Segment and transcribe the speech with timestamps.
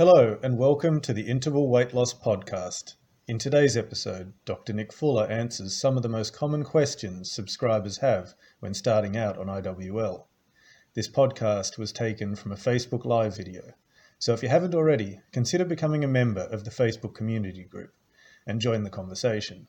[0.00, 2.94] Hello, and welcome to the Interval Weight Loss Podcast.
[3.28, 4.72] In today's episode, Dr.
[4.72, 9.48] Nick Fuller answers some of the most common questions subscribers have when starting out on
[9.48, 10.24] IWL.
[10.94, 13.74] This podcast was taken from a Facebook Live video,
[14.18, 17.92] so if you haven't already, consider becoming a member of the Facebook community group
[18.46, 19.66] and join the conversation.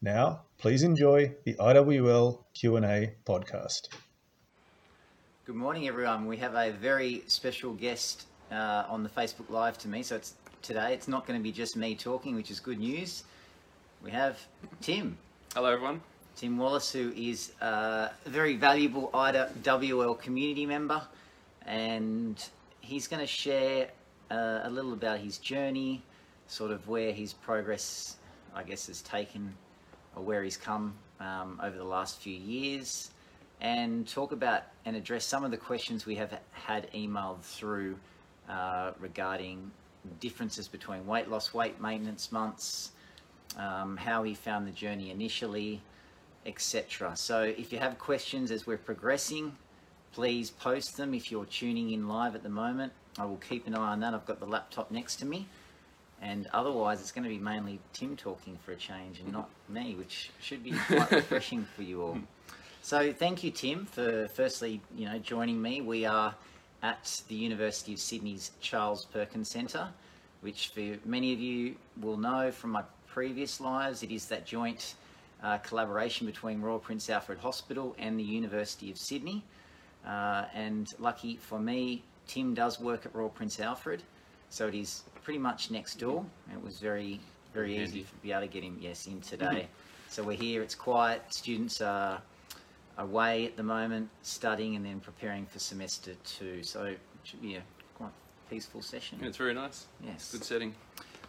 [0.00, 3.88] Now, please enjoy the IWL Q&A podcast.
[5.44, 6.26] Good morning, everyone.
[6.26, 10.02] We have a very special guest uh, on the Facebook Live to me.
[10.02, 10.92] So it's today.
[10.94, 13.24] It's not going to be just me talking, which is good news.
[14.02, 14.38] We have
[14.80, 15.16] Tim,
[15.56, 16.02] Hello, everyone.
[16.36, 21.00] Tim Wallace, who is uh, a very valuable IDA WL community member,
[21.64, 22.46] and
[22.82, 23.88] he's going to share
[24.30, 26.02] uh, a little about his journey,
[26.46, 28.16] sort of where his progress,
[28.54, 29.54] I guess, has taken,
[30.14, 33.12] or where he's come um, over the last few years,
[33.62, 37.96] and talk about and address some of the questions we have had emailed through
[38.48, 39.70] uh, regarding
[40.20, 42.92] differences between weight loss, weight maintenance months,
[43.58, 45.80] um, how he found the journey initially,
[46.44, 47.12] etc.
[47.16, 49.56] So if you have questions as we're progressing,
[50.12, 52.92] please post them if you're tuning in live at the moment.
[53.18, 54.14] I will keep an eye on that.
[54.14, 55.46] I've got the laptop next to me.
[56.22, 59.94] And otherwise, it's going to be mainly Tim talking for a change and not me,
[59.94, 62.18] which should be quite refreshing for you all.
[62.82, 65.80] So thank you, Tim, for firstly, you know, joining me.
[65.80, 66.34] We are
[66.86, 69.88] at the University of Sydney's Charles Perkins Centre,
[70.40, 74.94] which for many of you will know from my previous lives, it is that joint
[75.42, 79.42] uh, collaboration between Royal Prince Alfred Hospital and the University of Sydney.
[80.06, 84.02] Uh, and lucky for me, Tim does work at Royal Prince Alfred,
[84.50, 86.24] so it is pretty much next door.
[86.52, 87.18] It was very,
[87.52, 88.02] very Very easy handy.
[88.02, 89.66] to be able to get him, yes, in today.
[90.08, 92.22] So we're here, it's quiet, students are
[92.98, 96.62] away at the moment, studying and then preparing for semester two.
[96.62, 97.62] So it should be a
[97.94, 98.12] quite
[98.48, 99.18] peaceful session.
[99.20, 99.86] Yeah, it's very nice.
[100.04, 100.32] Yes.
[100.32, 100.74] Good setting.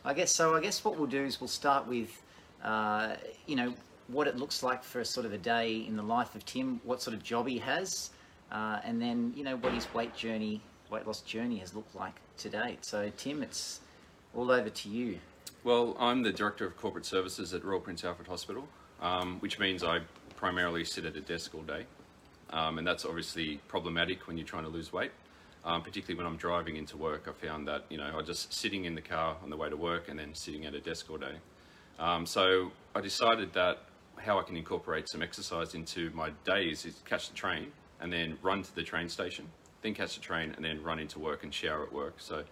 [0.06, 0.56] I guess so.
[0.56, 2.22] I guess what we'll do is we'll start with,
[2.64, 3.74] uh, you know,
[4.08, 6.80] what it looks like for a sort of a day in the life of Tim,
[6.84, 8.12] what sort of job he has,
[8.52, 12.16] uh, and then you know what his weight journey, weight loss journey has looked like
[12.38, 12.86] to date.
[12.86, 13.82] So Tim, it's
[14.34, 15.20] all over to you.
[15.64, 18.66] Well, I'm the Director of Corporate Services at Royal Prince Alfred Hospital,
[19.02, 20.00] um, which means I
[20.38, 21.86] primarily sit at a desk all day.
[22.52, 25.12] Um, and that's obviously problematic when you're trying to lose weight,
[25.66, 27.28] um, particularly when I'm driving into work.
[27.28, 29.76] I found that, you know, I just sitting in the car on the way to
[29.76, 31.36] work and then sitting at a desk all day.
[32.00, 33.80] Um, so I decided that
[34.16, 38.38] how I can incorporate some exercise into my days is catch the train and then
[38.42, 39.46] run to the train station,
[39.82, 42.16] then catch the train and then run into work and shower at work.
[42.20, 42.44] So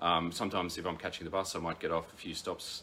[0.00, 2.82] um, sometimes if I'm catching the bus, I might get off a few stops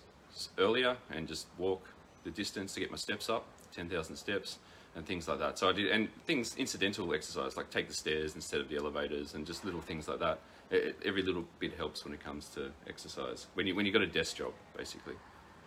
[0.57, 1.85] earlier and just walk
[2.23, 4.59] the distance to get my steps up, 10,000 steps
[4.95, 5.57] and things like that.
[5.57, 9.33] So I did, and things, incidental exercise, like take the stairs instead of the elevators
[9.33, 10.39] and just little things like that.
[10.69, 13.47] It, every little bit helps when it comes to exercise.
[13.55, 15.15] When you, when you got a desk job, basically.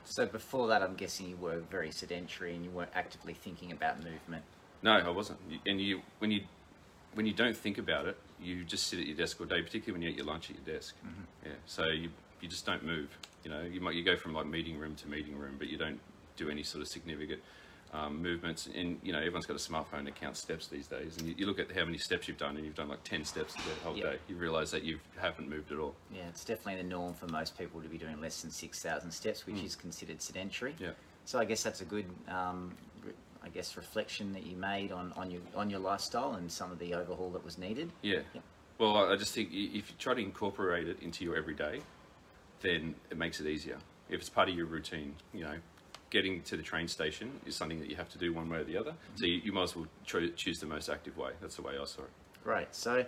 [0.04, 4.02] So before that, I'm guessing you were very sedentary and you weren't actively thinking about
[4.02, 4.44] movement.
[4.82, 5.38] No, I wasn't.
[5.66, 6.42] And you, when you,
[7.14, 9.92] when you don't think about it, you just sit at your desk all day, particularly
[9.92, 10.94] when you eat your lunch at your desk.
[11.06, 11.46] Mm-hmm.
[11.46, 11.52] Yeah.
[11.66, 12.10] So you,
[12.40, 13.08] you just don't move.
[13.44, 15.78] You know, you might you go from like meeting room to meeting room, but you
[15.78, 16.00] don't
[16.36, 17.40] do any sort of significant
[17.94, 18.68] um, movements.
[18.74, 21.16] And you know, everyone's got a smartphone that counts steps these days.
[21.16, 23.24] And you, you look at how many steps you've done, and you've done like ten
[23.24, 24.10] steps the whole Yeah.
[24.10, 24.18] day.
[24.28, 25.94] You realise that you haven't moved at all.
[26.12, 29.46] Yeah, it's definitely the norm for most people to be doing less than 6,000 steps,
[29.46, 30.74] which is considered sedentary.
[30.78, 30.90] Yeah.
[31.24, 32.74] So I guess that's a good, um,
[33.42, 36.78] I guess, reflection that you made on, on your on your lifestyle and some of
[36.78, 37.92] the overhaul that was needed.
[38.02, 38.20] Yeah.
[38.34, 38.40] Yeah.
[38.78, 41.80] Well, I just think if you try to incorporate it into your everyday,
[42.60, 43.78] then it makes it easier.
[44.08, 45.54] If it's part of your routine, you know,
[46.14, 48.64] getting to the train station is something that you have to do one way or
[48.64, 48.94] the other.
[49.16, 51.32] So you, you might as well try, choose the most active way.
[51.40, 52.10] That's the way I saw it.
[52.44, 52.72] Great.
[52.72, 53.04] So,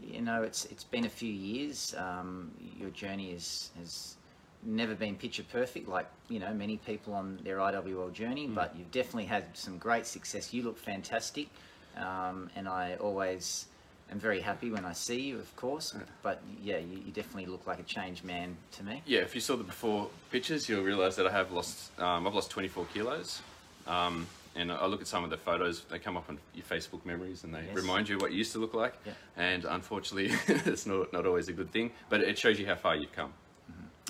[0.00, 1.94] you know, it's it's been a few years.
[1.96, 4.16] Um, your journey is has
[4.64, 8.48] never been picture perfect, like you know many people on their IWL journey.
[8.48, 10.52] But you've definitely had some great success.
[10.52, 11.48] You look fantastic,
[11.96, 13.66] um, and I always
[14.10, 15.94] am very happy when I see you, of course.
[16.22, 19.02] But yeah, you, you definitely look like a changed man to me.
[19.06, 21.98] Yeah, if you saw the before pictures, you'll realise that I have lost.
[21.98, 23.42] Um, I've lost 24 kilos.
[23.86, 24.26] Um,
[24.56, 27.44] and I look at some of the photos; they come up on your Facebook memories,
[27.44, 27.76] and they Yes.
[27.76, 28.94] remind you what you used to look like.
[29.06, 29.12] Yeah.
[29.36, 31.92] And unfortunately, it's not not always a good thing.
[32.08, 33.32] But it shows you how far you've come.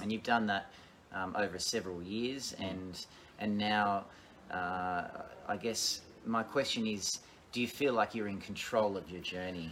[0.00, 0.72] and you've done that
[1.12, 3.04] um, over several years, and
[3.38, 4.04] and now
[4.50, 5.02] uh,
[5.46, 7.20] I guess my question is,
[7.52, 9.70] do you feel like you're in control of your journey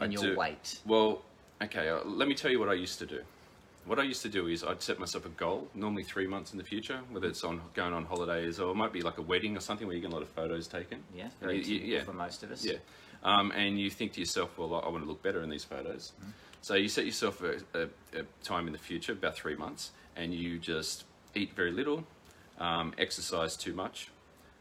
[0.00, 0.36] and I your do.
[0.38, 0.80] weight?
[0.86, 1.22] Well,
[1.62, 3.20] okay, uh, let me tell you what I used to do.
[3.86, 6.58] What I used to do is I'd set myself a goal, normally three months in
[6.58, 9.56] the future, whether it's on going on holidays or it might be like a wedding
[9.56, 11.02] or something where you get a lot of photos taken.
[11.14, 12.04] Yeah, very you- you- yeah.
[12.04, 12.64] for most of us.
[12.64, 12.74] Yeah.
[13.24, 16.12] Um, and you think to yourself, well, I want to look better in these photos.
[16.60, 17.84] So you set yourself a, a,
[18.20, 21.04] a time in the future, about three months, and you just
[21.34, 22.04] eat very little,
[22.58, 24.08] um, exercise too much.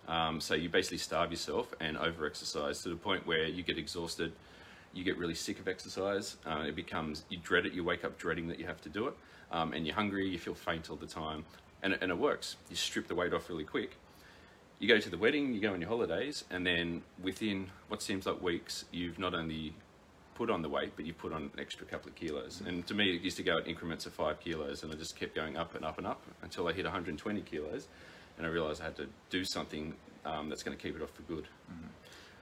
[0.08, 4.32] Um, so you basically starve yourself and over-exercise to the point where you get exhausted,
[4.98, 6.38] you get really sick of exercise.
[6.46, 7.74] Uh, it becomes you dread it.
[7.74, 9.14] You wake up dreading that you have to do it,
[9.52, 10.28] um, and you're hungry.
[10.28, 11.46] You feel faint all the time,
[11.84, 12.56] and it, and it works.
[12.70, 13.96] You strip the weight off really quick.
[14.80, 18.26] You go to the wedding, you go on your holidays, and then within what seems
[18.26, 19.74] like weeks, you've not only
[20.36, 22.62] put on the weight, but you've put on an extra couple of kilos.
[22.66, 25.16] And to me, it used to go at increments of five kilos, and I just
[25.16, 27.88] kept going up and up and up until I hit 120 kilos,
[28.38, 29.96] and I realised I had to do something
[30.26, 31.48] um, that's going to keep it off for good.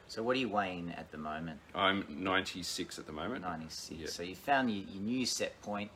[0.08, 1.60] So what are you weighing at the moment?
[1.74, 3.42] I'm 96 at the moment.
[3.44, 4.00] 96.
[4.02, 4.08] Yeah.
[4.08, 5.92] So you found your, your new set point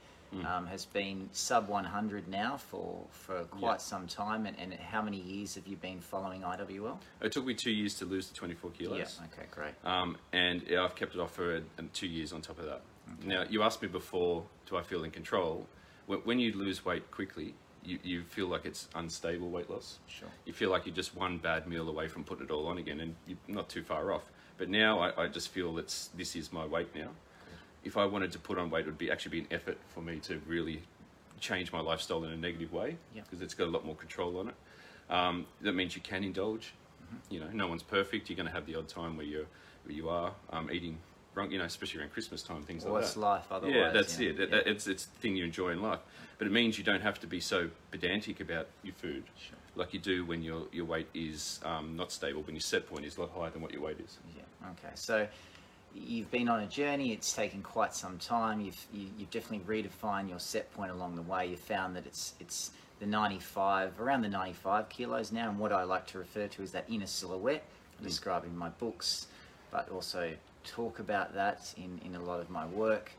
[0.45, 3.77] um, has been sub 100 now for, for quite Yeah.
[3.77, 4.45] some time.
[4.45, 6.97] And, and how many years have you been following IWL?
[7.21, 8.97] It took me two years to lose the 24 kilos.
[9.19, 9.25] Yeah.
[9.33, 9.73] Okay, great.
[9.83, 12.81] Um, and yeah, I've kept it off for uh, two years on top of that.
[13.25, 15.67] Now, you asked me before, do I feel in control?
[16.05, 17.53] When you lose weight quickly,
[17.83, 19.99] you, you feel like it's unstable weight loss.
[20.07, 20.27] Sure.
[20.45, 22.99] You feel like you're just one bad meal away from putting it all on again,
[22.99, 24.23] and you're not too far off.
[24.57, 27.09] But now I, I just feel it's this is my weight now.
[27.83, 30.01] If I wanted to put on weight, it would be actually be an effort for
[30.01, 30.81] me to really
[31.39, 33.21] change my lifestyle in a negative way Yeah.
[33.21, 34.55] because it's got a lot more control on it.
[35.09, 36.73] Um, that means you can indulge.
[37.29, 38.29] You know, no one's perfect.
[38.29, 39.45] You're going to have the odd time where you're
[39.85, 40.97] where you are um, eating
[41.47, 42.99] You know, especially around Christmas time, things like that.
[43.01, 43.75] What's life otherwise?
[43.75, 44.29] Yeah, that's yeah.
[44.29, 44.37] it.
[44.37, 44.55] That- Yeah.
[44.57, 45.99] that- it's it's the thing you enjoy in life.
[46.37, 49.57] But it means you don't have to be so pedantic about your food, Sure.
[49.75, 52.41] like you do when your your weight is um, not stable.
[52.43, 54.17] When your set point is a lot higher than what your weight is.
[54.37, 54.69] Yeah.
[54.71, 54.93] Okay.
[54.95, 55.27] So
[55.93, 57.11] you've been on a journey.
[57.11, 58.61] It's taken quite some time.
[58.61, 61.47] You've you, you've definitely redefined your set point along the way.
[61.47, 65.83] You found that it's it's the 95 around the 95 kilos now, and what I
[65.83, 67.63] like to refer to as that inner silhouette.
[67.99, 69.27] I describe in my books,
[69.71, 70.33] but also
[70.63, 73.11] talk about that in in a lot of my work.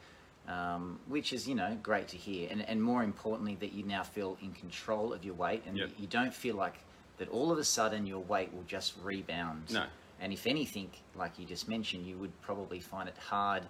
[0.49, 4.03] Um, which is, you know, great to hear, and, and more importantly, that you now
[4.03, 5.91] feel in control of your weight, and Yep.
[5.99, 6.75] you don't feel like
[7.19, 9.71] that all of a sudden your weight will just rebound.
[9.71, 9.85] No.
[10.19, 13.63] And if anything, like you just mentioned, you would probably find it hard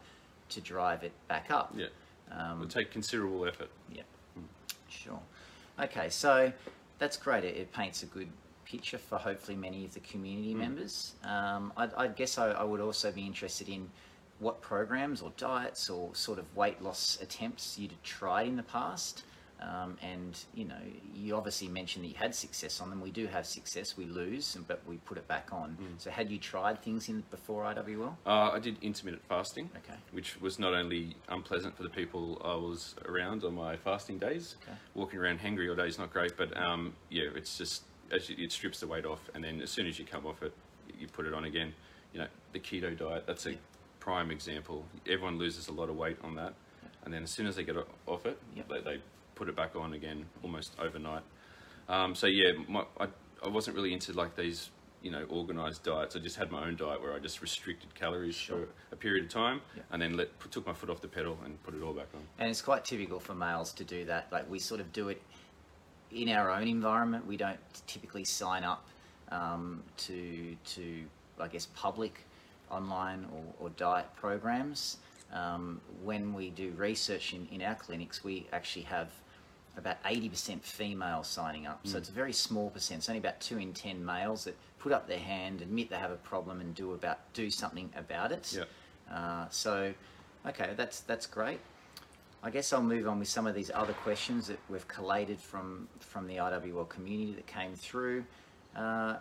[0.50, 1.74] to drive it back up.
[1.76, 1.86] Yeah,
[2.30, 3.68] Um, it would take considerable effort.
[3.92, 4.02] yeah.
[4.88, 5.20] Sure.
[5.78, 6.50] Okay, so
[6.98, 7.44] that's great.
[7.44, 8.30] It, it paints a good
[8.70, 11.14] picture for hopefully many of the community members.
[11.24, 13.88] Um, I, I guess I, I would also be interested in
[14.38, 19.24] what programs or diets or sort of weight loss attempts you'd tried in the past.
[19.60, 20.80] Um, and you know,
[21.14, 22.98] you obviously mentioned that you had success on them.
[23.02, 23.94] We do have success.
[23.94, 25.76] We lose, but we put it back on.
[25.98, 28.14] So, had you tried things in before IWL?
[28.24, 29.98] Uh, I did intermittent fasting, Okay.
[30.12, 34.56] which was not only unpleasant for the people I was around on my fasting days.
[34.62, 34.72] Okay.
[34.94, 38.36] Walking around hangry all day is not great, but um, yeah, it's just as you,
[38.38, 40.52] it strips the weight off, and then as soon as you come off it,
[40.98, 41.72] you put it on again.
[42.12, 43.24] You know, the keto diet.
[43.26, 43.56] That's a
[44.00, 44.84] prime example.
[45.08, 46.54] Everyone loses a lot of weight on that,
[47.04, 47.76] and then as soon as they get
[48.06, 48.68] off it, Yep.
[48.68, 49.00] they, they
[49.34, 51.22] put it back on again almost overnight.
[51.88, 53.06] Um, so yeah, my, I,
[53.44, 54.70] I wasn't really into like these,
[55.02, 56.14] you know, organized diets.
[56.14, 58.58] I just had my own diet where I just restricted calories Sure.
[58.58, 59.82] for a period of time, Yeah.
[59.92, 62.20] and then let took my foot off the pedal and put it all back on.
[62.38, 64.28] And it's quite typical for males to do that.
[64.32, 65.22] Like we sort of do it
[66.12, 67.26] in our own environment.
[67.26, 68.86] We don't typically sign up
[69.30, 71.04] um, to to
[71.38, 72.24] I guess public
[72.70, 74.98] online or, or diet programs.
[75.32, 79.10] Um, when we do research in, in our clinics, we actually have
[79.76, 81.80] about 80% females signing up.
[81.84, 82.98] So it's a very small percent.
[82.98, 86.10] It's only about two in 10 males that put up their hand, admit they have
[86.10, 88.56] a problem, and do about do something about it.
[88.56, 89.14] Yeah.
[89.14, 89.92] Uh, so,
[90.46, 91.60] okay, that's that's great.
[92.42, 95.88] I guess I'll move on with some of these other questions that we've collated from
[96.00, 98.24] from the IWL community that came through.
[98.74, 99.16] Uh,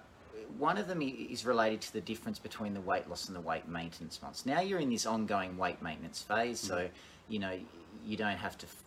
[0.57, 3.67] one of them is related to the difference between the weight loss and the weight
[3.67, 4.45] maintenance months.
[4.45, 6.87] Now you're in this ongoing weight maintenance phase, so
[7.27, 7.59] you know
[8.05, 8.65] you don't have to.
[8.67, 8.83] f-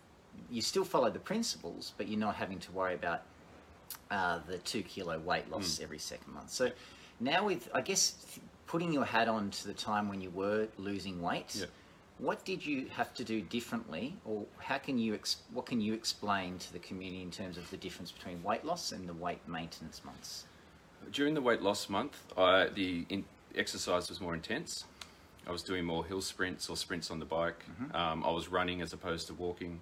[0.49, 3.21] You still follow the principles, but you're not having to worry about
[4.09, 6.49] uh, the two kilo weight loss every second month.
[6.49, 6.71] So
[7.19, 8.15] now with, I guess,
[8.65, 11.65] putting your hat on to the time when you were losing weight, Yeah.
[12.23, 15.93] What did you have to do differently, or how can you, ex- what can you
[15.93, 19.45] explain to the community in terms of the difference between weight loss and the weight
[19.45, 20.45] maintenance months?
[21.11, 23.25] During the weight loss month, I, the in,
[23.55, 24.85] exercise was more intense.
[25.45, 27.65] I was doing more hill sprints or sprints on the bike.
[27.69, 27.95] Mm-hmm.
[27.95, 29.81] Um, I was running as opposed to walking.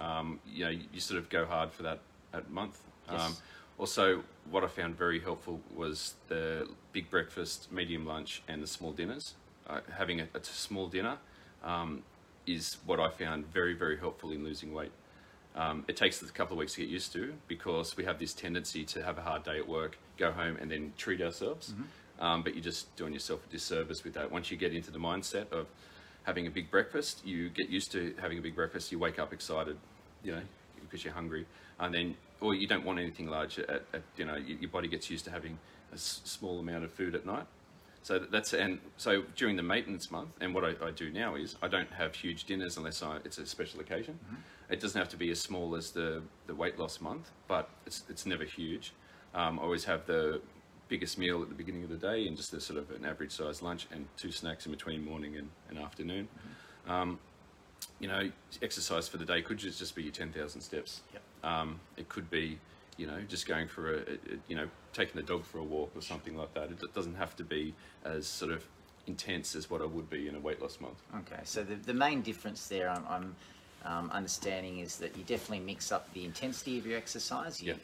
[0.00, 1.98] Um, you know, you, you sort of go hard for that,
[2.32, 2.80] that month.
[3.10, 3.36] Um,
[3.76, 8.92] also, what I found very helpful was the big breakfast, medium lunch, and the small
[8.92, 9.34] dinners.
[9.66, 11.18] Uh, having a, a small dinner
[11.62, 12.02] um,
[12.46, 14.92] is what I found very, very helpful in losing weight.
[15.54, 18.32] Um, it takes a couple of weeks to get used to because we have this
[18.32, 21.74] tendency to have a hard day at work, go home, and then treat ourselves.
[22.20, 24.30] Um, but you're just doing yourself a disservice with that.
[24.32, 25.66] Once you get into the mindset of
[26.22, 28.92] having a big breakfast, you get used to having a big breakfast.
[28.92, 29.76] You wake up excited,
[30.24, 30.42] you know,
[30.80, 31.46] because you're hungry,
[31.80, 33.58] and then or you don't want anything large.
[33.58, 35.58] At, at you know, your body gets used to having
[35.90, 37.46] a s- small amount of food at night.
[38.02, 41.56] So that's and so during the maintenance month, and what I, I do now is
[41.62, 44.18] I don't have huge dinners unless I, it's a special occasion.
[44.68, 48.02] It doesn't have to be as small as the, the weight loss month, but it's
[48.08, 48.92] it's never huge.
[49.34, 50.40] Um, I always have the
[50.88, 53.32] biggest meal at the beginning of the day and just a sort of an average
[53.32, 56.28] sized lunch and two snacks in between morning and, and afternoon.
[56.86, 57.18] Um,
[57.98, 58.30] you know,
[58.60, 61.02] exercise for the day could just just be your ten thousand steps.
[61.12, 61.22] Yep.
[61.44, 62.58] Um, it could be,
[62.96, 64.16] you know, just going for a, a,
[64.48, 66.70] you know, taking the dog for a walk or something like that.
[66.70, 68.64] It doesn't have to be as sort of
[69.06, 71.00] intense as what I would be in a weight loss month.
[71.16, 73.36] Okay, so the, the main difference there I'm, I'm
[73.84, 77.60] um, understanding is that you definitely mix up the intensity of your exercise.
[77.62, 77.78] You, Yeah.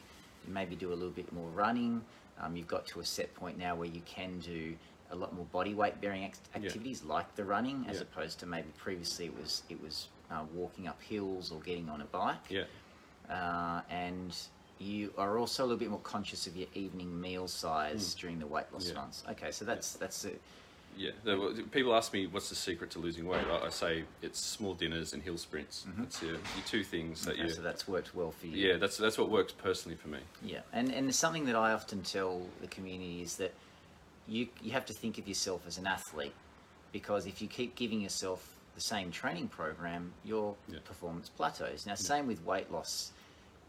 [0.47, 2.01] you maybe do a little bit more running.
[2.39, 4.75] Um, you've got to a set point now where you can do
[5.11, 6.67] a lot more body weight bearing act- Yeah.
[6.67, 8.03] activities like the running, as Yeah.
[8.03, 11.99] opposed to maybe previously it was it was uh, walking up hills or getting on
[12.01, 12.37] a bike.
[12.49, 12.63] Yeah,
[13.29, 14.33] Uh, and
[14.79, 18.19] you are also a little bit more conscious of your evening meal size hmm.
[18.19, 18.87] during the weight loss.
[18.87, 18.95] Yeah.
[18.95, 19.23] months.
[19.29, 20.31] Okay, so that's that's a,
[20.97, 21.11] yeah.
[21.71, 23.45] People ask me what's the secret to losing weight.
[23.49, 25.85] I, I say it's small dinners and hill sprints.
[25.87, 26.03] Mm-hmm.
[26.03, 27.49] That's your, your two things that okay, you.
[27.49, 28.67] so that's worked well for you.
[28.67, 30.19] Yeah, that's that's what works personally for me.
[30.41, 33.53] Yeah, and and something that I often tell the community is that
[34.27, 36.33] you you have to think of yourself as an athlete
[36.91, 40.79] because if you keep giving yourself the same training program, your Yeah.
[40.85, 41.85] performance plateaus.
[41.85, 43.11] Now, same with weight loss.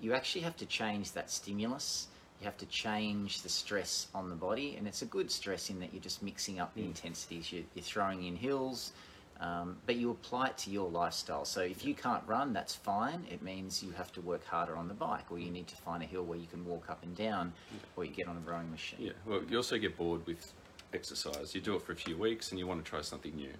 [0.00, 2.08] You actually have to change that stimulus.
[2.40, 5.78] You have to change the stress on the body, and it's a good stress in
[5.80, 6.74] that you're just mixing up Mm.
[6.76, 7.52] the intensities.
[7.52, 8.92] You're, you're throwing in hills,
[9.40, 11.44] um, but you apply it to your lifestyle.
[11.44, 13.26] So if you can't run, that's fine.
[13.30, 16.02] It means you have to work harder on the bike, or you need to find
[16.02, 17.52] a hill where you can walk up and down,
[17.96, 19.00] or you get on a rowing machine.
[19.02, 20.50] Yeah, well, you also get bored with
[20.94, 21.54] exercise.
[21.54, 23.52] You do it for a few weeks and you want to try something new.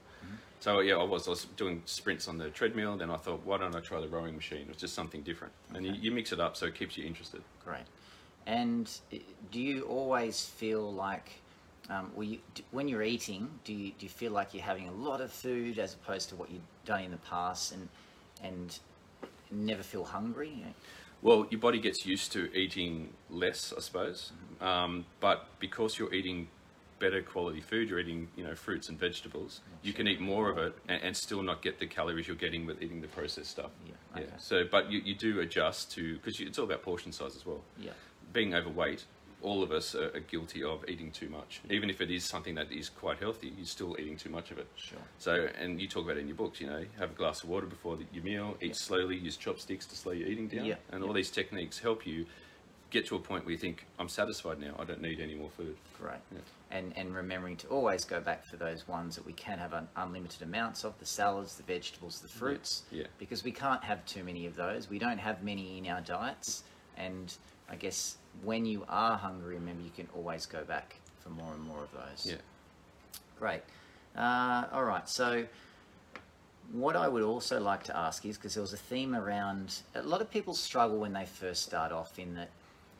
[0.61, 2.97] So yeah, I was, I was doing sprints on the treadmill.
[2.97, 4.61] Then I thought, why don't I try the rowing machine?
[4.61, 7.07] It was just something different, and you, you mix it up so it keeps you
[7.07, 7.43] interested.
[7.65, 7.83] Great.
[8.47, 8.91] And
[9.51, 11.31] do you always feel like,
[11.89, 14.93] um, you, d- when you're eating, do you, do you feel like you're having a
[14.93, 17.89] lot of food as opposed to what you've done in the past and,
[18.43, 18.79] and
[19.51, 20.65] never feel hungry?
[21.23, 24.33] Well, your body gets used to eating less, I suppose.
[24.61, 26.49] Um, but because you're eating
[27.01, 30.59] better quality food, you're eating, you know, fruits and vegetables, you can eat more of
[30.59, 33.71] it and, and still not get the calories you're getting with eating the processed stuff.
[33.85, 34.31] Yeah, okay.
[34.39, 37.63] So, but you, you do adjust to, because it's all about portion size as well.
[37.81, 37.93] Yeah.
[38.33, 39.05] Being overweight,
[39.43, 41.63] all of us are, are guilty of eating too much.
[41.71, 44.59] Even if it is something that is quite healthy, you're still eating too much of
[44.59, 44.69] it.
[44.77, 44.99] Sure.
[45.19, 47.49] So, and you talk about it in your books, you know, have a glass of
[47.49, 48.75] water before the, your meal, eat Yeah.
[48.75, 50.67] slowly, use chopsticks to slow your eating down.
[50.67, 51.09] Yeah, And yeah.
[51.09, 52.27] all these techniques help you
[52.91, 55.51] get to a point where you think, I'm satisfied now, I don't need any more
[55.51, 55.77] food.
[56.01, 56.19] Great.
[56.33, 56.39] Yeah.
[56.71, 59.89] And, and remembering to always go back for those ones that we can have un-
[59.97, 62.83] unlimited amounts of the salads, the vegetables, the fruits.
[62.91, 63.07] yeah.
[63.19, 64.89] Because we can't have too many of those.
[64.89, 66.65] We don't have many in our diets.
[66.97, 67.35] And
[67.69, 71.63] I guess when you are hungry, remember you can always go back for more and
[71.63, 72.27] more of those.
[72.27, 72.37] Yeah.
[73.39, 73.63] Great.
[74.17, 75.09] Uh, all right.
[75.09, 75.47] So,
[76.73, 80.03] what I would also like to ask is because there was a theme around a
[80.03, 82.51] lot of people struggle when they first start off in that,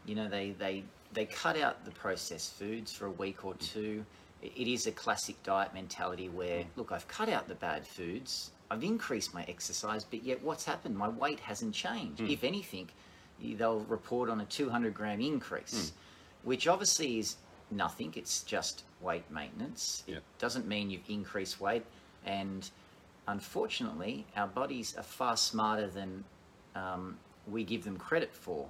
[0.07, 4.05] you know, they they they cut out the processed foods for a week or two.
[4.43, 6.67] It- is a classic diet mentality where, mm.
[6.77, 10.97] look, I've cut out the bad foods, I've increased my exercise, but yet what's happened?
[10.97, 12.23] My weight hasn't changed.
[12.23, 12.33] Mm.
[12.33, 12.89] If anything,
[13.43, 15.93] they'll report on a 200 gram increase, mm.
[16.45, 17.37] which obviously is
[17.71, 18.15] nothing.
[18.17, 20.05] It's just weight maintenance.
[20.07, 20.17] Yeah.
[20.17, 21.85] It doesn't mean you've increased weight.
[22.25, 22.69] And
[23.27, 26.25] unfortunately, our bodies are far smarter than
[26.75, 27.19] um,
[27.51, 28.67] we give them credit for.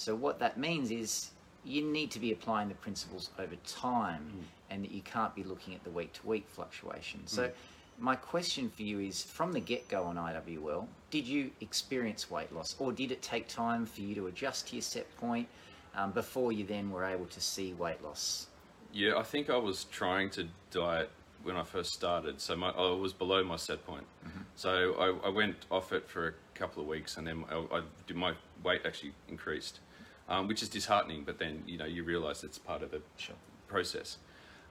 [0.00, 1.30] So what that means is
[1.62, 4.44] you need to be applying the principles over time, mm.
[4.70, 7.20] and that you can't be looking at the week to week fluctuation.
[7.26, 7.48] So.
[7.48, 7.52] Mm.
[8.02, 12.50] My question for you is from the get go on IWL, did you experience weight
[12.50, 15.46] loss or did it take time for you to adjust to your set point
[15.94, 18.46] um, before you then were able to see weight loss?
[18.94, 21.10] Yeah, I think I was trying to diet
[21.42, 24.04] when I first started, so my, I was below my set point.
[24.26, 24.40] Mm-hmm.
[24.56, 27.82] So I, I went off it for a couple of weeks, and then I, I
[28.06, 29.80] did, my weight actually increased,
[30.30, 31.24] um, which is disheartening.
[31.24, 33.36] But then you know you realise it's part of the Sure.
[33.68, 34.16] process,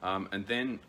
[0.02, 0.80] um, and then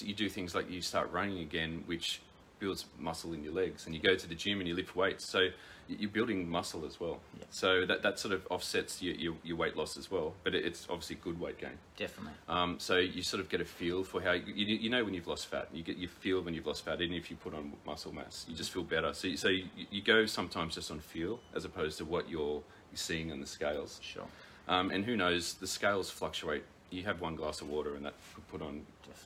[0.00, 2.20] you do things like you start running again, which
[2.58, 5.24] builds muscle in your legs, and you go to the gym and you lift weights,
[5.24, 5.48] so
[5.88, 7.18] you're building muscle as well.
[7.38, 7.44] Yeah.
[7.50, 10.86] So that, that sort of offsets your, your, your weight loss as well, but it's
[10.90, 11.78] obviously good weight gain.
[11.96, 12.34] Definitely.
[12.48, 15.26] Um, so you sort of get a feel for how you, you, know when you've
[15.26, 15.68] lost fat.
[15.72, 18.44] You get you feel when you've lost fat, even if you put on muscle mass,
[18.48, 19.12] you just feel better.
[19.14, 22.62] So you, so you, you go sometimes just on feel as opposed to what you're
[22.94, 23.98] seeing on the scales.
[24.02, 24.26] Sure.
[24.68, 28.14] Um, and who knows, the scales fluctuate you have one glass of water and that
[28.34, 28.84] could put on,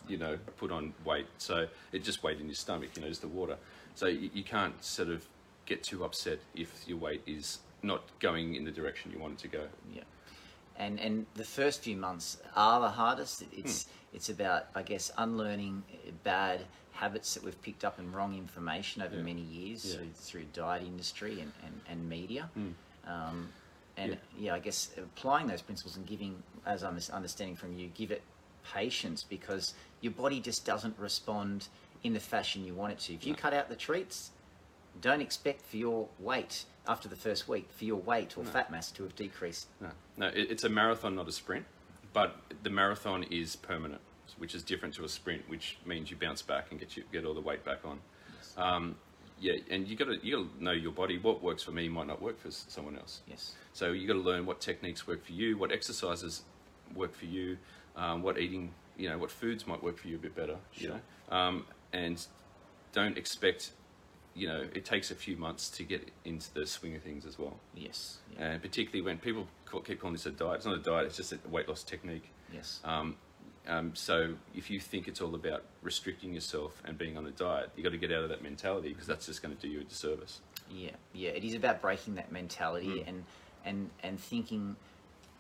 [0.09, 1.27] you know, put on weight.
[1.39, 3.57] So it just weight in your stomach, you know, just the water.
[3.95, 5.25] So you, you can't sort of
[5.67, 9.39] get too upset if your weight is not going in the direction you want it
[9.41, 9.65] to go.
[9.95, 10.03] Yeah,
[10.77, 13.45] and and the first few months are the hardest.
[13.53, 15.83] It's it's about I guess unlearning
[16.25, 19.23] bad habits that we've picked up and wrong information over Yeah.
[19.23, 19.97] many years Yeah.
[19.99, 22.49] through, through diet industry and, and, and media.
[23.07, 23.49] Um,
[23.97, 24.19] and Yeah.
[24.39, 24.55] yeah.
[24.55, 28.23] I guess applying those principles and giving, as I'm understanding from you, give it
[28.73, 31.69] patience because your body just doesn't respond
[32.05, 33.15] in the fashion you want it to.
[33.15, 33.39] If you No.
[33.39, 34.31] cut out the treats,
[35.01, 38.91] don't expect for your weight after the first week for your weight or fat mass
[38.93, 39.69] to have decreased.
[39.81, 41.65] No, no, it's a marathon, not a sprint.
[42.13, 44.03] But the marathon is permanent,
[44.37, 47.25] which is different to a sprint, which means you bounce back and get you get
[47.25, 48.01] all the weight back on.
[48.57, 48.97] Um,
[49.43, 51.19] yeah, and you got to you got to know your body.
[51.19, 53.23] What works for me might not work for someone else.
[53.27, 53.55] Yes.
[53.73, 56.43] So you got to learn what techniques work for you, what exercises
[56.95, 57.59] work for you,
[57.97, 60.57] um, what eating, you know, what foods might work for you a bit better.
[60.75, 62.25] You know, um, and
[62.93, 63.73] don't expect,
[64.35, 67.37] you know, it takes a few months to get into the swing of things as
[67.37, 67.57] well.
[67.75, 68.19] Yes.
[68.39, 68.45] Yeah.
[68.53, 69.49] And particularly when people
[69.85, 72.31] keep calling this a diet, it's not a diet; it's just a weight loss technique.
[72.53, 72.79] yes.
[72.85, 73.17] Um,
[73.69, 77.71] um, so if you think it's all about restricting yourself and being on a diet,
[77.77, 79.81] you've got to get out of that mentality because that's just going to do you
[79.81, 80.41] a disservice.
[80.71, 81.31] Yeah, yeah.
[81.31, 83.09] It is about breaking that mentality Mm.
[83.09, 83.25] and
[83.65, 84.75] and and thinking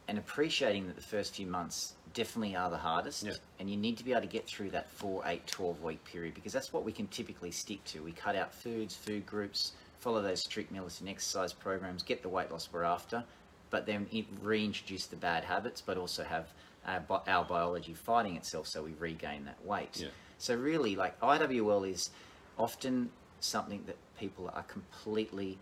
[0.08, 3.24] and appreciating that the first few months definitely are the hardest.
[3.24, 3.32] Yeah.
[3.58, 6.34] And you need to be able to get through that 4, 8, 12 week period
[6.34, 8.02] because that's what we can typically stick to.
[8.02, 12.50] We cut out foods, food groups, follow those strict militant exercise programs, get the weight
[12.50, 13.24] loss we're after,
[13.70, 14.06] but then
[14.42, 16.52] reintroduce the bad habits, but also have
[16.86, 20.00] our, our biology fighting itself so we regain that weight.
[20.00, 20.08] Yeah.
[20.38, 22.10] So really, like IWL is
[22.58, 23.10] often
[23.40, 25.58] something that people are completely,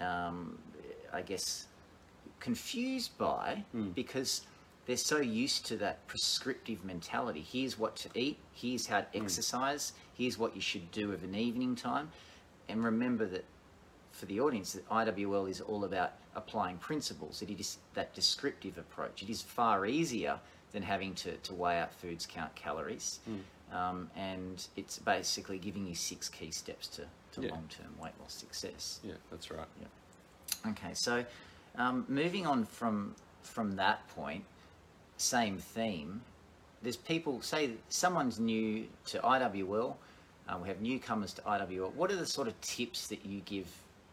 [0.00, 0.58] um,
[1.12, 1.66] I guess,
[2.40, 4.42] confused by because
[4.86, 7.44] they're so used to that prescriptive mentality.
[7.46, 8.38] Here's what to eat.
[8.52, 9.92] Here's how to exercise.
[10.14, 12.10] Here's what you should do of an evening time.
[12.68, 13.44] And remember that
[14.12, 17.42] for the audience, that IWL is all about applying principles.
[17.42, 19.22] It is that descriptive approach.
[19.22, 20.40] It is far easier
[20.72, 23.20] than having to, to weigh out foods, count calories.
[23.72, 27.02] Um, and it's basically giving you six key steps to,
[27.32, 27.50] to Yeah.
[27.50, 29.00] long-term weight loss success.
[29.04, 29.66] Yeah, that's right.
[29.80, 30.70] Yeah.
[30.70, 31.24] Okay, so
[31.76, 34.44] um, moving on from from that point,
[35.16, 36.20] same theme.
[36.82, 39.94] There's people say someone's new to IWL.
[40.48, 41.92] Uh, we have newcomers to IWL.
[41.94, 43.66] What are the sort of tips that you give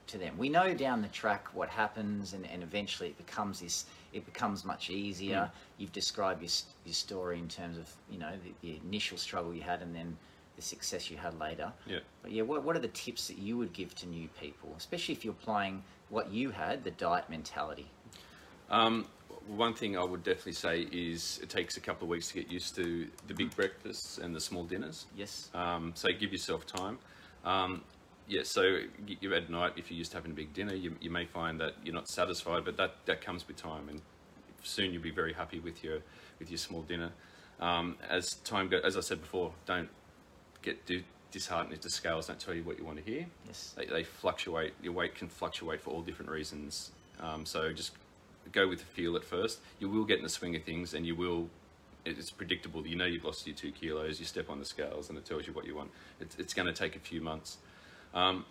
[0.07, 0.37] to them?
[0.37, 3.85] We know down the track what happens, and, and eventually it becomes this.
[4.15, 5.51] It becomes much easier.
[5.77, 6.51] You've described your,
[6.85, 10.17] your story in terms of you know the, the initial struggle you had, and then
[10.55, 11.71] the success you had later.
[11.85, 11.99] Yeah.
[12.21, 15.13] But yeah, what, what are the tips that you would give to new people, especially
[15.13, 17.87] if you're applying what you had, the diet mentality?
[18.69, 19.05] Um,
[19.47, 22.49] one thing I would definitely say is it takes a couple of weeks to get
[22.49, 25.05] used to the big breakfasts and the small dinners.
[25.15, 25.49] Yes.
[25.53, 26.97] Um, so give yourself time.
[27.43, 27.83] Um,
[28.27, 31.11] yeah, so you at night, if you're used to having a big dinner, you, you
[31.11, 34.01] may find that you're not satisfied, but that, that comes with time, and
[34.63, 35.99] soon you'll be very happy with your
[36.39, 37.11] with your small dinner.
[37.59, 39.89] Um, as time goes, as I said before, don't
[40.61, 43.25] get do, disheartened if the scales don't tell you what you want to hear.
[43.45, 43.73] Yes.
[43.77, 44.73] They, they fluctuate.
[44.81, 46.91] Your weight can fluctuate for all different reasons.
[47.21, 47.91] Um, so just
[48.51, 49.59] go with the feel at first.
[49.79, 51.49] You will get in the swing of things, and you will.
[52.05, 52.85] It's predictable.
[52.85, 54.19] You know you've lost your two kilos.
[54.19, 55.89] You step on the scales, and it tells you what you want.
[56.19, 57.57] It's, it's going to take a few months.
[58.15, 58.45] Um,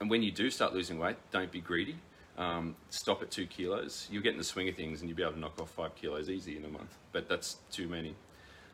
[0.00, 1.96] and when you do start losing weight, don't be greedy.
[2.36, 4.08] Um, stop at two kilos.
[4.10, 5.94] You'll get in the swing of things, and you'll be able to knock off five
[5.94, 6.96] kilos easy in a month.
[7.12, 8.14] But that's too many.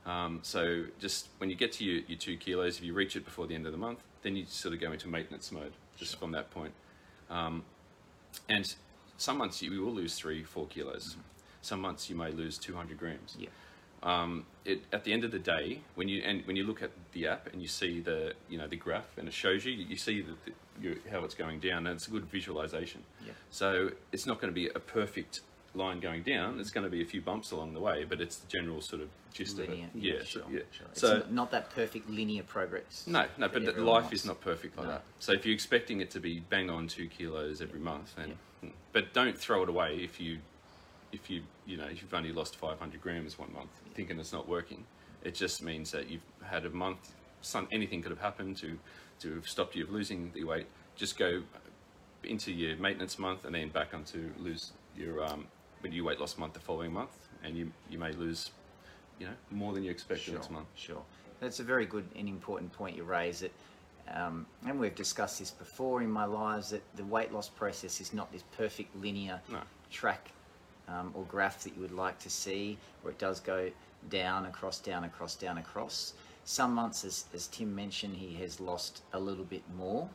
[0.06, 3.24] Um, so just when you get to your, your two kilos, if you reach it
[3.24, 6.18] before the end of the month, then you sort of go into maintenance mode just
[6.18, 6.72] from that point.
[7.28, 7.64] Um,
[8.48, 8.72] and
[9.16, 11.16] some months you will lose three, four kilos.
[11.60, 13.36] Some months you may lose 200 grams.
[13.38, 13.48] Yeah.
[14.06, 16.90] Um, it, at the end of the day, when you and when you look at
[17.12, 19.96] the app and you see the you know the graph and it shows you, you
[19.96, 23.02] see that the, you, how it's going down, and it's a good visualization.
[23.26, 23.32] Yeah.
[23.50, 25.40] So it's not going to be a perfect
[25.74, 26.60] line going down.
[26.60, 29.02] It's going to be a few bumps along the way, but it's the general sort
[29.02, 29.86] of gist Linear.
[29.92, 30.02] of it.
[30.02, 30.58] Yeah, sure, so, yeah.
[30.70, 30.86] sure.
[30.92, 33.04] It's So not- that perfect linear progress.
[33.06, 34.12] no, no, but life wants.
[34.12, 34.92] is not perfect like No.
[34.92, 35.02] that.
[35.18, 38.36] So if you're expecting it to be bang on two kilos every month, then
[38.92, 40.38] but don't throw it away if you
[41.16, 44.48] if you you know if you've only lost 500 grams one month, thinking it's not
[44.48, 44.84] working.
[45.24, 47.14] It just means that you've had a month.
[47.40, 48.78] Some anything could have happened to
[49.20, 50.66] to have stopped you of losing the weight.
[50.94, 51.42] Just go
[52.24, 55.46] into your maintenance month and then back onto lose your um,
[55.80, 58.50] when you weight loss month the following month, and you you may lose
[59.18, 60.68] you know more than you expected Sure, next month.
[60.76, 61.02] sure.
[61.40, 63.40] That's a very good and important point you raise.
[63.40, 63.52] That,
[64.14, 68.14] um, and we've discussed this before in my lives that the weight loss process is
[68.14, 69.60] not this perfect linear No.
[69.90, 70.30] track
[70.88, 73.70] um, or graph that you would like to see, where it does go
[74.10, 76.14] down, across, down, across, down, across.
[76.44, 80.08] Some months, as, as Tim mentioned, he has lost a little bit more,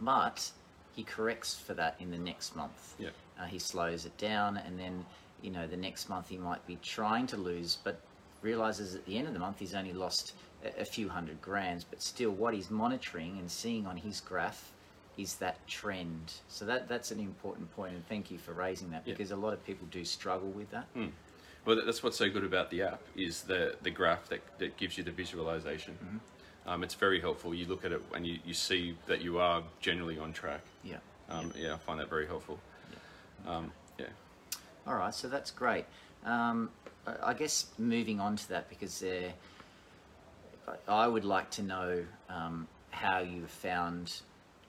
[0.00, 0.50] but
[0.94, 2.94] he corrects for that in the next month.
[2.98, 3.10] Yeah.
[3.40, 5.04] Uh, he slows it down, and then
[5.42, 8.00] you know the next month he might be trying to lose, but
[8.42, 11.84] realizes at the end of the month he's only lost a, a few hundred grams.
[11.84, 14.72] But still, what he's monitoring and seeing on his graph
[15.18, 16.32] is that trend.
[16.48, 19.12] So that that's an important point, and thank you for raising that Yeah.
[19.14, 20.86] because a lot of people do struggle with that.
[21.66, 24.96] Well, that's what's so good about the app is the the graph that, that gives
[24.96, 26.20] you the visualization.
[26.66, 27.54] Um, it's very helpful.
[27.54, 30.60] You look at it and you, you see that you are generally on track.
[30.84, 30.98] Yeah.
[31.30, 31.74] Um, yeah.
[31.74, 32.58] I find that very helpful.
[33.46, 34.06] Um, yeah.
[34.86, 35.86] All right, so that's great.
[36.24, 36.70] Um,
[37.06, 39.32] I- guess moving on to that because there,
[40.66, 44.20] I- I would like to know um, how you found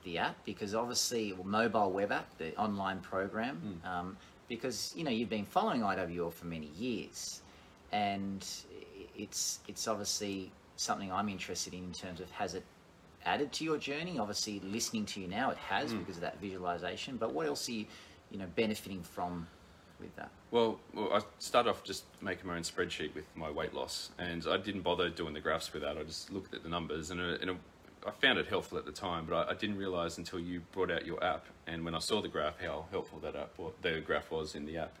[0.04, 3.88] the app because obviously mobile web app, the online program, hmm.
[3.88, 4.16] um,
[4.48, 7.42] because you know you've been following IWL for many years,
[7.92, 8.46] and
[9.16, 12.64] it's it's obviously something I'm interested in in terms of has it
[13.24, 14.18] added to your journey?
[14.18, 15.98] Obviously, listening to you now, it has hmm.
[15.98, 17.16] because of that visualization.
[17.16, 17.86] But what else are you,
[18.30, 19.46] you know, benefiting from
[20.00, 20.30] with that?
[20.50, 24.44] Well, well, I started off just making my own spreadsheet with my weight loss, and
[24.48, 25.96] I didn't bother doing the graphs with that.
[25.96, 27.56] I just looked at the numbers, and, it, and it,
[28.06, 30.90] I found it helpful at the time, but I, I didn't realize until you brought
[30.90, 33.50] out your app, and when I saw the graph, how helpful that app,
[33.82, 34.92] the graph was in the app.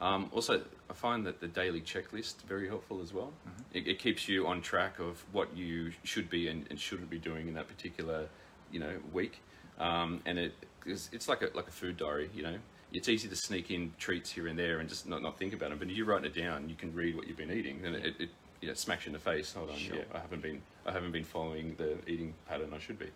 [0.00, 3.34] Um, also, I find that the daily checklist very helpful as well.
[3.74, 7.18] It, it keeps you on track of what you should be and, and shouldn't be
[7.18, 8.26] doing in that particular,
[8.72, 9.42] you know, week.
[9.78, 10.54] Um, and it
[10.86, 12.30] it's, it's like a like a food diary.
[12.34, 12.56] You know,
[12.94, 15.68] it's easy to sneak in treats here and there and just not, not think about
[15.68, 15.78] them.
[15.78, 18.14] But if you're writing it down, you can read what you've been eating, and it,
[18.18, 18.30] it
[18.62, 19.52] you know, smacks you in the face.
[19.52, 19.96] Hold on, Sure.
[19.96, 23.06] yeah, I haven't been I haven't been following the eating pattern I should be.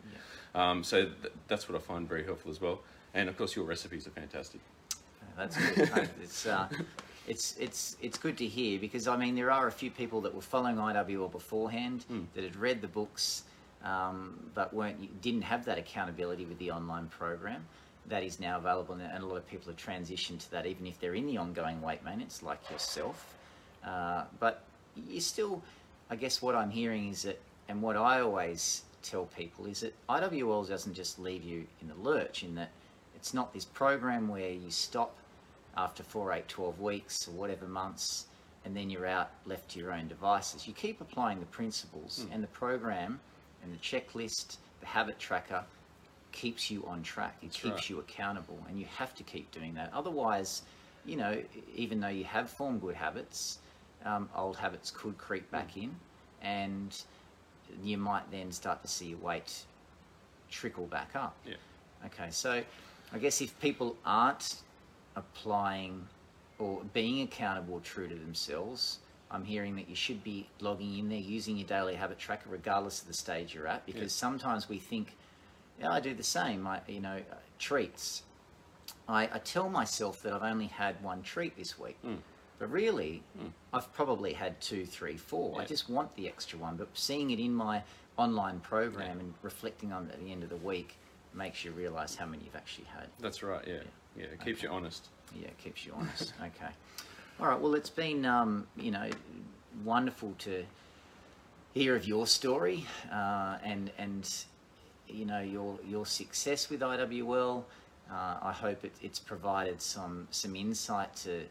[0.55, 2.81] Um, so th- that's what I find very helpful as well.
[3.15, 4.61] And of course, your recipes are fantastic.
[5.37, 6.09] That's good.
[6.23, 6.69] It's, uh,
[7.27, 10.33] it's it's it's good to hear because I mean there are a few people that
[10.33, 13.43] were following IWL beforehand that had read the books,
[13.83, 17.67] um, but weren't didn't have that accountability with the online program.
[18.07, 20.87] That is now available, and and a lot of people have transitioned to that, even
[20.87, 23.35] if they're in the ongoing weight maintenance, like yourself.
[23.85, 24.63] Uh, but
[25.09, 25.63] you still,
[26.11, 29.94] I guess what I'm hearing is that, and what I always tell people is that
[30.09, 32.70] IWL doesn't just leave you in the lurch, in that
[33.14, 35.16] it's not this program where you stop
[35.77, 38.27] after 4, 8, 12 weeks or whatever months
[38.64, 40.66] and then you're out left to your own devices.
[40.66, 43.20] You keep applying the principles and the program
[43.62, 45.62] and the checklist, the habit tracker
[46.33, 47.37] keeps you on track.
[47.42, 47.90] It keeps right.
[47.90, 49.90] you accountable and you have to keep doing that.
[49.92, 50.62] Otherwise,
[51.05, 51.40] you know,
[51.74, 53.59] even though you have formed good habits,
[54.05, 55.94] um, old habits could creep back in
[56.42, 57.03] and
[57.83, 59.65] you might then start to see your weight
[60.51, 61.37] trickle back up.
[61.47, 61.55] Yeah.
[62.07, 62.63] Okay, so
[63.13, 64.57] I guess if people aren't
[65.17, 66.07] applying
[66.59, 68.99] or being accountable true to themselves,
[69.31, 73.01] I'm hearing that you should be logging in there using your daily habit tracker regardless
[73.03, 74.09] of the stage you're at because Yeah.
[74.29, 75.17] sometimes we think,
[75.81, 76.67] yeah, I do the same.
[76.67, 78.23] I, you know, uh, treats.
[79.09, 81.99] I, I tell myself that I've only had one treat this week.
[82.59, 83.23] But really,
[83.73, 85.61] I've probably had two, three, four.
[85.61, 86.77] I just want the extra one.
[86.77, 87.83] But seeing it in my
[88.17, 90.97] online program and reflecting on it at the end of the week
[91.35, 93.09] makes you realize how many you've actually had.
[93.21, 93.64] That's right.
[93.67, 93.81] Yeah.
[94.17, 94.27] Yeah.
[94.27, 95.09] It keeps you honest.
[95.35, 96.33] Yeah, it keeps you honest.
[96.40, 96.73] okay.
[97.40, 97.61] All right.
[97.61, 99.11] Well, it's been, um, you know,
[99.85, 100.64] wonderful to
[101.75, 104.45] hear of your story uh, and and
[105.09, 107.64] you know your your success with IWL.
[108.11, 111.45] Uh, I hope it, it's provided some some insight to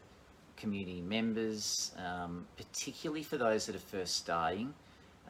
[0.56, 4.72] community members, um, particularly for those that are first starting,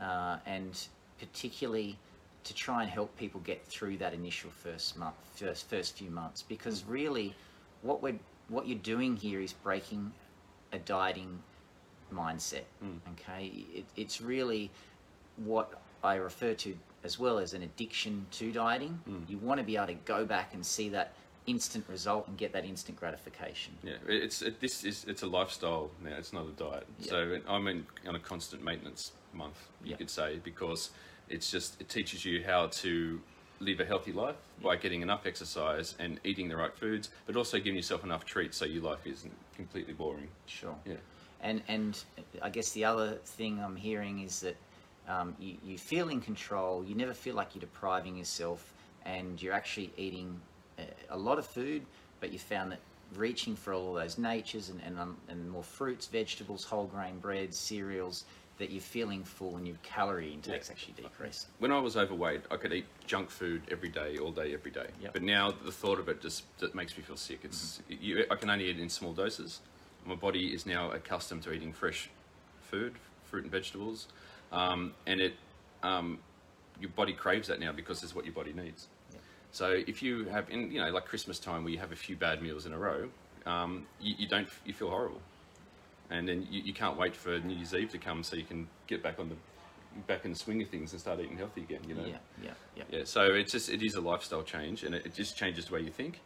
[0.01, 1.99] uh, and particularly
[2.45, 6.43] to try and help people get through that initial first month, first first few months,
[6.43, 7.35] because really,
[7.83, 10.13] what we're what you're doing here is breaking
[10.73, 11.39] a dieting
[12.13, 12.65] mindset.
[13.13, 14.71] Okay, it, it's really
[15.37, 19.01] what I refer to as well as an addiction to dieting.
[19.29, 21.13] You want to be able to go back and see that
[21.47, 23.75] instant result and get that instant gratification.
[23.83, 26.17] Yeah, it's it, this is it's a lifestyle now.
[26.17, 26.87] It's not a diet.
[27.01, 27.11] Yeah.
[27.11, 29.97] So I'm in on a constant maintenance month, you Yeah.
[29.97, 30.91] could say, because
[31.29, 33.21] it's just it teaches you how to
[33.61, 37.57] live a healthy life by getting enough exercise and eating the right foods, but also
[37.59, 40.29] giving yourself enough treats so your life isn't completely boring.
[40.47, 40.75] Sure.
[40.85, 40.95] Yeah.
[41.41, 42.03] And and
[42.43, 44.57] I guess the other thing I'm hearing is that
[45.09, 46.83] um, you, you feel in control.
[46.85, 48.73] You never feel like you're depriving yourself,
[49.05, 50.41] and you're actually eating
[51.11, 51.83] a, lot of food.
[52.21, 52.81] But you found that
[53.17, 57.57] reaching for all those natures and and, um, and more fruits, vegetables, whole grain breads,
[57.57, 58.25] cereals,
[58.59, 61.51] that you're feeling full and your calorie intake's actually decreasing.
[61.59, 64.87] When I was overweight, I could eat junk food every day, all day, every day.
[65.03, 65.13] Yep.
[65.13, 67.41] But now the thought of it just that makes me feel sick.
[67.43, 69.61] It's you, I can only eat in small doses.
[70.07, 72.11] My body is now accustomed to eating fresh
[72.61, 74.07] food, fruit and vegetables,
[74.53, 75.35] um, and it
[75.83, 76.19] um,
[76.81, 78.89] your body craves that now because it's what your body needs.
[79.55, 82.17] So if you have, in you know, like Christmas time where you have a few
[82.17, 83.09] bad meals in a row,
[83.47, 85.21] um, you, you don't, you feel horrible,
[86.11, 88.67] and then you, you can't wait for New Year's Eve to come so you can
[88.89, 89.37] get back on the
[90.09, 91.83] back in the swing of things and start eating healthy again.
[91.87, 92.05] You know.
[92.05, 92.83] Yeah, yeah, yeah.
[92.91, 95.75] Yeah, so it's just it is a lifestyle change, and it, it just changes the
[95.75, 96.19] way you think.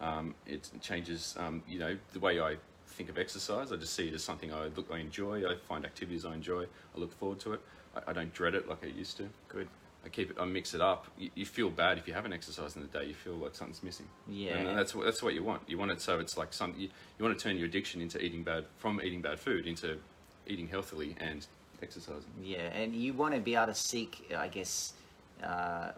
[0.00, 3.72] Um, it changes, um, you know, the way I think of exercise.
[3.72, 5.44] I just see it as something I look, I enjoy.
[5.50, 6.62] I find activities I enjoy.
[6.62, 7.60] I look forward to it.
[7.96, 9.28] I, I don't dread it like I used to.
[9.48, 9.66] Good.
[10.04, 10.36] I keep it.
[10.38, 11.06] I mix it up.
[11.18, 13.06] You, you feel bad if you haven't exercised in the day.
[13.06, 14.06] You feel like something's missing.
[14.28, 14.56] Yeah.
[14.56, 15.62] and that's what that's what you want.
[15.66, 16.74] You want it so it's like some.
[16.76, 19.98] You, you want to turn your addiction into eating bad from eating bad food into
[20.46, 21.46] eating healthily and
[21.82, 22.30] exercising.
[22.42, 24.94] Yeah, and you want to be able to seek, I guess,
[25.42, 25.90] uh,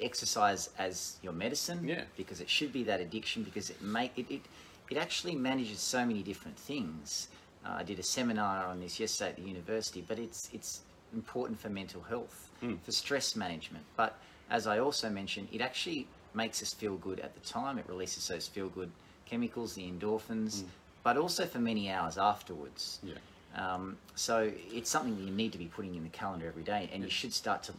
[0.00, 1.86] exercise as your medicine.
[1.86, 2.02] Yeah.
[2.16, 4.42] Because it should be that addiction because it make it it,
[4.90, 7.28] it actually manages so many different things.
[7.64, 10.80] Uh, I did a seminar on this yesterday at the university, but it's it's
[11.14, 12.50] important for mental health,
[12.84, 13.84] for stress management.
[13.96, 14.18] But
[14.50, 17.78] as I also mentioned, it actually makes us feel good at the time.
[17.78, 18.90] It releases those feel good
[19.26, 20.62] chemicals, the endorphins,
[21.02, 23.00] but also for many hours afterwards.
[23.02, 23.14] Yeah.
[23.54, 26.88] Um, so it's something that you need to be putting in the calendar every day,
[26.92, 27.72] and you should start to,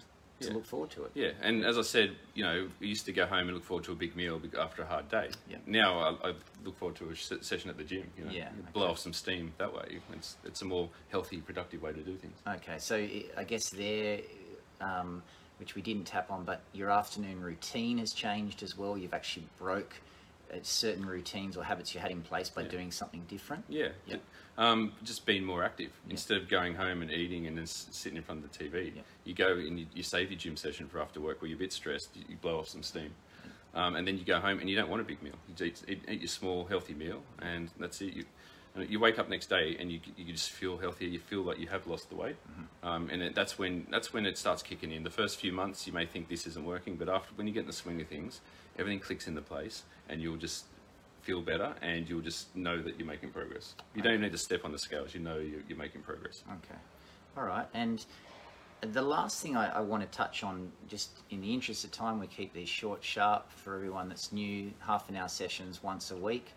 [0.44, 0.56] to Yeah.
[0.56, 1.12] look forward to it.
[1.16, 3.84] Yeah, and as I said, you know, we used to go home and look forward
[3.86, 5.30] to a big meal after a hard day.
[5.50, 5.58] Yeah.
[5.66, 8.10] Now I, I look forward to a session at the gym.
[8.18, 8.92] You know, Yeah, blow okay.
[8.92, 10.00] off some steam that way.
[10.14, 12.38] It's it's a more healthy, productive way to do things.
[12.48, 12.96] Okay, so
[13.38, 14.22] I- guess there,
[14.82, 15.22] um,
[15.60, 18.98] which we didn't tap on, but your afternoon routine has changed as well.
[18.98, 19.96] You've actually broke
[20.62, 22.68] certain routines or habits you had in place by Yeah.
[22.70, 23.66] doing something different.
[23.68, 24.18] Yeah, Yeah.
[24.56, 28.24] Um, just being more active instead of going home and eating and then sitting in
[28.24, 28.94] front of the TV.
[28.96, 29.02] Yeah.
[29.24, 31.60] You go and you, you save your gym session for after work where you're a
[31.60, 32.16] bit stressed.
[32.16, 33.16] You, you blow off some steam,
[33.74, 35.34] um, and then you go home and you don't want a big meal.
[35.48, 38.14] You just eat, eat your small healthy meal, and that's it.
[38.14, 38.26] You
[38.76, 41.08] and you wake up next day and you you just feel healthier.
[41.08, 42.36] You feel like you have lost the weight,
[42.82, 45.04] um, and it, that's when that's when it starts kicking in.
[45.04, 47.62] The first few months you may think this isn't working, but after when you get
[47.62, 48.42] in the swing of things,
[48.78, 50.66] everything clicks into place, and you'll just
[51.24, 53.76] feel better and you'll just know that you're making progress.
[53.96, 56.44] You don't need to step on the scales, you know you're, you're making progress.
[56.50, 56.80] Okay.
[57.38, 57.66] All right.
[57.74, 58.06] And
[58.82, 62.20] the last thing I, I want to touch on, just in the interest of time,
[62.20, 66.18] we keep these short, sharp for everyone that's new, half an hour sessions once a
[66.18, 66.48] week.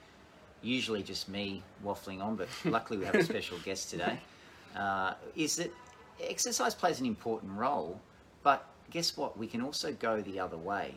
[0.67, 4.19] Usually just me waffling on, but luckily we have a special guest today.
[4.75, 5.73] Uh, is that
[6.21, 8.01] exercise plays an important role,
[8.43, 9.39] but guess what?
[9.39, 10.95] We can also go the other way.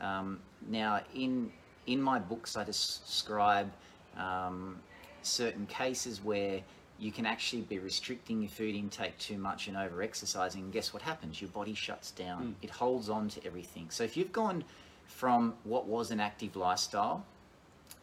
[0.00, 1.50] Um, now, in
[1.86, 3.70] in my books, I describe
[4.16, 4.78] um,
[5.22, 6.60] certain cases where
[6.98, 10.62] you can actually be restricting your food intake too much and over exercising.
[10.62, 11.40] And guess what happens?
[11.40, 12.56] Your body shuts down.
[12.62, 13.86] It holds on to everything.
[13.90, 14.64] So if you've gone
[15.06, 17.24] from what was an active lifestyle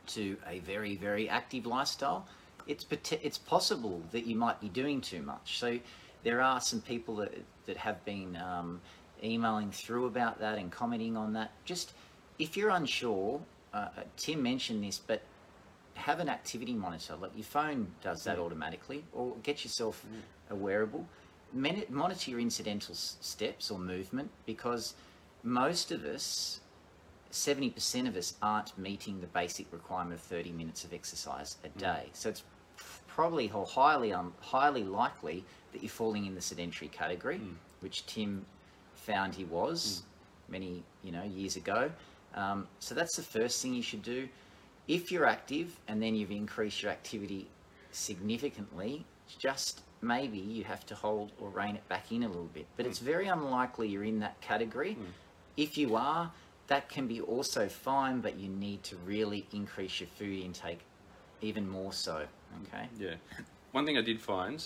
[0.08, 2.26] to a very very active lifestyle,
[2.68, 5.60] it's it's possible that you might be doing too much.
[5.60, 5.80] So
[6.24, 7.34] there are some people that
[7.66, 8.82] that have been um,
[9.24, 11.52] emailing through about that and commenting on that.
[11.66, 11.94] Just
[12.40, 13.42] if you're unsure,
[13.74, 15.22] uh, uh, Tim mentioned this, but
[15.96, 17.16] have an activity monitor.
[17.16, 20.06] Like your phone does that automatically, or get yourself
[20.50, 21.08] a wearable.
[21.54, 24.96] Monitor your incidental steps or movement because
[25.44, 26.60] most of us
[27.32, 31.78] 70% of us aren't meeting the basic requirement of 30 minutes of exercise a mm.
[31.78, 32.10] day.
[32.14, 32.44] So it's
[33.08, 37.54] probably highly um, highly likely that you're falling in the sedentary category, mm.
[37.82, 38.46] which Tim
[38.96, 40.52] found he was mm.
[40.52, 41.92] many you know years ago.
[42.36, 44.28] Um, so that's the first thing you should do.
[44.88, 47.48] If you're active and then you've increased your activity
[47.92, 49.06] significantly,
[49.40, 52.68] just maybe you have to hold or rein it back in a little bit.
[52.78, 54.98] But it's very unlikely you're in that category.
[55.58, 56.32] If you are,
[56.68, 60.80] that can be also fine, but you need to really increase your food intake
[61.42, 62.26] even more so.
[62.68, 62.88] Okay.
[62.98, 63.16] Yeah.
[63.72, 64.66] One thing I did find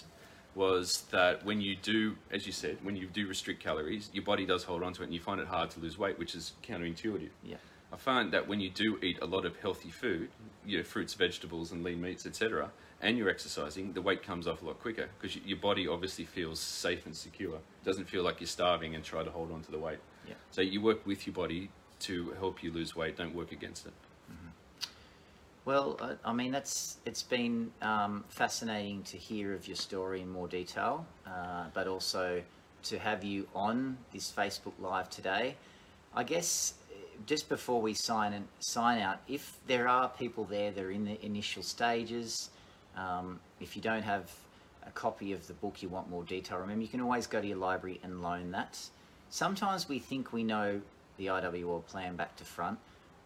[0.56, 4.46] was that when you do, as you said, when you do restrict calories, your body
[4.46, 6.54] does hold on to it and you find it hard to lose weight, which is
[6.64, 7.30] counterintuitive.
[7.44, 7.58] Yeah.
[7.92, 10.30] I find that when you do eat a lot of healthy food,
[10.66, 14.62] you know, fruits, vegetables, and lean meats, etc., and you're exercising, the weight comes off
[14.62, 17.56] a lot quicker because your body obviously feels safe and secure.
[17.56, 20.00] It doesn't feel like you're starving and try to hold on to the weight.
[20.28, 20.34] Yeah.
[20.52, 23.18] So you work with your body to help you lose weight.
[23.18, 23.94] Don't work against it.
[25.70, 30.30] Well, uh, I mean, that's it's been um, fascinating to hear of your story in
[30.30, 32.42] more detail, uh, but also
[32.84, 35.56] to have you on this Facebook Live today.
[36.16, 36.96] I guess uh,
[37.28, 41.06] just before we sign and sign out, if there are people there that are in
[41.06, 42.50] the initial stages,
[42.98, 44.32] um, if you don't have
[44.88, 46.58] a copy of the book, you want more detail.
[46.58, 48.80] Remember, you can always go to your library and loan that.
[49.30, 50.82] Sometimes we think we know
[51.20, 52.80] the IWL plan back to front,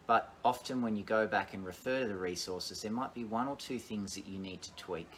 [0.05, 3.47] but often when you go back and refer to the resources, there might be one
[3.47, 5.09] or two things that you need to tweak.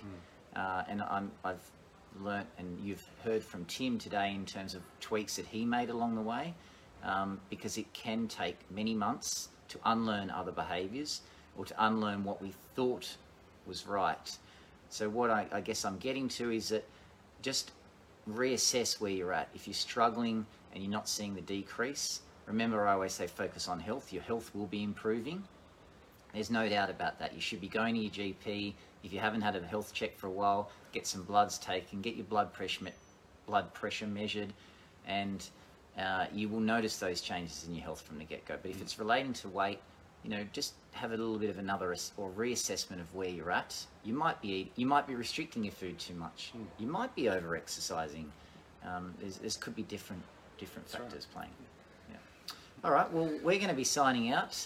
[0.56, 1.72] Uh, and I'm, I've
[2.22, 6.16] learnt and you've heard from Tim today in terms of tweaks that he made along
[6.16, 6.54] the way,
[7.04, 11.22] um, because it can take many months to unlearn other behaviours
[11.58, 13.18] or to unlearn what we thought
[13.66, 14.38] was right.
[14.90, 16.88] So what I, I guess I'm getting to is that
[17.42, 17.72] just
[18.30, 19.50] reassess where you're at.
[19.56, 23.80] If you're struggling and you're not seeing the decrease, remember I always say focus on
[23.80, 24.14] health.
[24.14, 25.44] Your health will be improving.
[26.34, 27.34] There's no doubt about that.
[27.34, 28.74] You should be going to your GP.
[29.04, 32.16] If you haven't had a health check for a while, get some bloods taken, get
[32.16, 32.88] your blood pressure
[33.46, 34.52] blood pressure measured,
[35.08, 35.48] and
[35.98, 38.58] uh, you will notice those changes in your health from the get-go.
[38.62, 39.80] But if it's relating to weight,
[40.24, 43.86] you know, just have a little bit of another or reassessment of where you're at.
[44.04, 46.52] You might be you might be restricting your food too much.
[46.58, 46.66] Mm.
[46.80, 48.32] You might be over exercising.
[48.84, 49.14] Um,
[49.60, 50.24] could be different
[50.58, 51.04] different That's right.
[51.04, 51.52] factors playing.
[52.86, 53.12] All right.
[53.12, 54.64] Well, we're going to be signing out.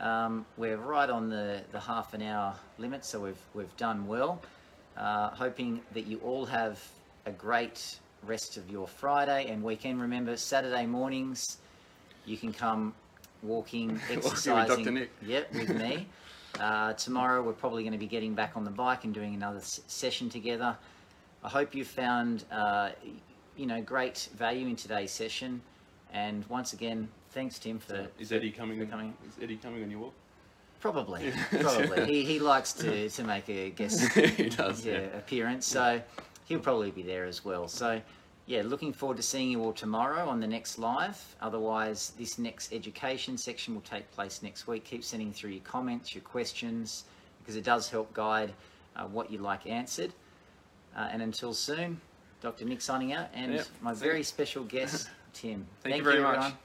[0.00, 4.42] Um, we're right on the, the half an hour limit, so we've we've done well.
[4.96, 6.82] Uh, hoping that you all have
[7.26, 10.00] a great rest of your Friday and weekend.
[10.00, 11.58] Remember, Saturday mornings,
[12.26, 12.92] you can come
[13.40, 14.82] walking, exercising.
[14.82, 14.90] Dr.
[14.90, 15.10] Nick.
[15.24, 16.08] Yep, with me.
[16.58, 19.58] Uh, tomorrow, we're probably going to be getting back on the bike and doing another
[19.58, 20.76] s- session together.
[21.44, 22.90] I hope you found, uh,
[23.56, 25.62] you know, great value in today's session.
[26.12, 28.86] And once again, thanks, Tim, for Is Eddie coming?
[28.86, 29.14] coming.
[29.28, 30.14] Is Eddie coming on your walk?
[30.80, 32.06] Probably, probably.
[32.06, 34.84] he, he likes to, to make a guest he does.
[34.84, 35.18] yeah, Yeah.
[35.18, 36.00] appearance, so
[36.46, 37.68] he'll probably be there as well.
[37.68, 38.00] So,
[38.46, 41.22] yeah, looking forward to seeing you all tomorrow on the next live.
[41.42, 44.84] Otherwise, this next education section will take place next week.
[44.84, 47.04] Keep sending through your comments, your questions,
[47.40, 48.52] because it does help guide
[48.96, 50.12] uh, what you like answered.
[50.96, 52.00] Uh, and until soon,
[52.40, 52.64] Dr.
[52.64, 55.66] Nick signing out, and Yep, my very special guest, Tim.
[55.82, 56.36] Thank you very much.
[56.38, 56.58] everyone.